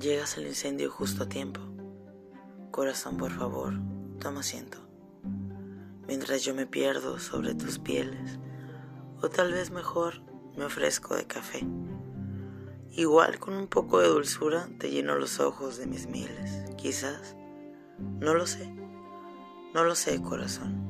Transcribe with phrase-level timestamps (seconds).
[0.00, 1.60] Llegas al incendio justo a tiempo.
[2.70, 3.74] Corazón, por favor,
[4.18, 4.78] toma asiento.
[6.08, 8.38] Mientras yo me pierdo sobre tus pieles,
[9.20, 10.22] o tal vez mejor
[10.56, 11.66] me ofrezco de café.
[12.92, 16.64] Igual con un poco de dulzura te lleno los ojos de mis miles.
[16.78, 17.36] Quizás,
[17.98, 18.74] no lo sé,
[19.74, 20.80] no lo sé, corazón.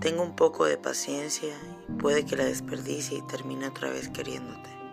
[0.00, 1.54] Tengo un poco de paciencia
[1.88, 4.83] y puede que la desperdicie y termine otra vez queriéndote.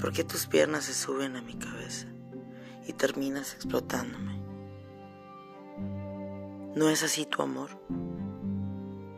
[0.00, 2.06] Porque tus piernas se suben a mi cabeza
[2.86, 4.40] y terminas explotándome.
[6.74, 7.70] ¿No es así tu amor?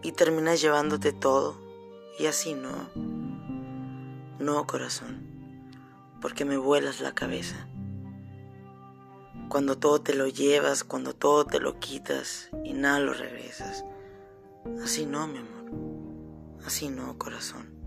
[0.02, 1.56] Y terminas llevándote todo
[2.18, 2.90] y así no.
[4.38, 5.26] No, corazón,
[6.20, 7.68] porque me vuelas la cabeza.
[9.48, 13.84] Cuando todo te lo llevas, cuando todo te lo quitas y nada lo regresas.
[14.82, 16.58] Así no, mi amor.
[16.64, 17.81] Así no, corazón.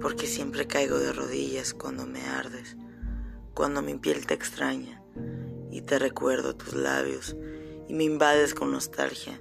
[0.00, 2.76] Porque siempre caigo de rodillas cuando me ardes,
[3.54, 5.02] cuando mi piel te extraña
[5.70, 7.36] y te recuerdo tus labios
[7.88, 9.38] y me invades con nostalgia,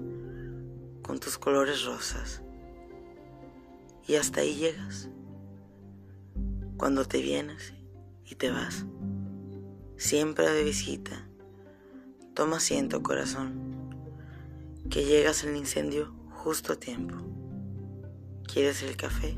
[1.02, 2.42] con tus colores rosas.
[4.08, 5.10] Y hasta ahí llegas.
[6.78, 7.74] Cuando te vienes
[8.26, 8.86] y te vas.
[9.98, 11.28] Siempre de visita.
[12.34, 13.76] Toma asiento, corazón
[14.90, 17.16] que llegas al incendio justo a tiempo.
[18.48, 19.38] ¿Quieres el café?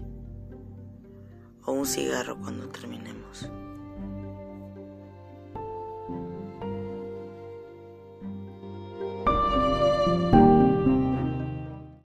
[1.70, 3.50] ¿O un cigarro cuando terminemos?